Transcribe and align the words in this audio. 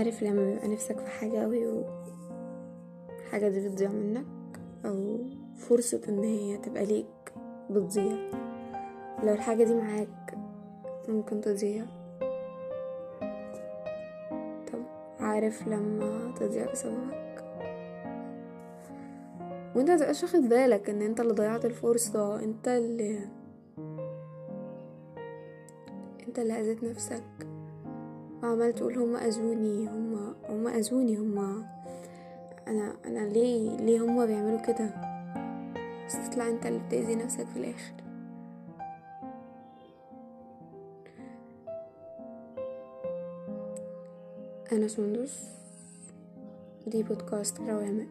عارف 0.00 0.22
لما 0.22 0.44
بيبقى 0.44 0.68
نفسك 0.68 0.98
في 0.98 1.10
حاجة 1.10 1.44
أوي 1.44 1.66
و 1.66 1.84
الحاجة 3.20 3.48
دي 3.48 3.68
بتضيع 3.68 3.90
منك 3.90 4.26
أو 4.84 5.18
فرصة 5.56 6.00
إن 6.08 6.24
هي 6.24 6.56
تبقى 6.56 6.86
ليك 6.86 7.32
بتضيع. 7.70 8.16
لو 9.22 9.32
الحاجة 9.32 9.64
دي 9.64 9.74
معاك 9.74 10.38
ممكن 11.08 11.40
تضيع. 11.40 11.84
طب 14.72 14.82
عارف 15.20 15.68
لما 15.68 16.34
تضيع 16.40 16.72
بسببك؟ 16.72 17.44
وأنت 19.76 19.90
متبقاش 19.90 20.22
واخد 20.22 20.40
بالك 20.40 20.90
إن 20.90 21.02
أنت 21.02 21.20
اللي 21.20 21.32
ضيعت 21.32 21.64
الفرصة 21.64 22.44
أنت 22.44 22.68
اللي 22.68 23.18
أنت 26.28 26.38
اللي 26.38 26.60
أذيت 26.60 26.84
نفسك. 26.84 27.49
وعمال 28.42 28.74
تقول 28.74 28.98
هما 28.98 29.26
أذوني 29.26 29.88
هما 29.88 30.34
هما 30.48 30.76
أذوني 30.76 31.16
هما 31.16 31.66
أنا 32.68 32.96
أنا 33.06 33.28
ليه 33.28 33.76
ليه 33.76 34.00
هما 34.04 34.26
بيعملوا 34.26 34.60
كده؟ 34.60 34.90
بس 36.06 36.30
تطلع 36.30 36.48
أنت 36.48 36.66
اللي 36.66 36.78
بتأذي 36.78 37.14
نفسك 37.14 37.46
في 37.46 37.56
الآخر. 37.58 37.92
أنا 44.72 44.88
سندس 44.88 45.44
دي 46.86 47.02
بودكاست 47.02 47.60
روامق 47.60 48.06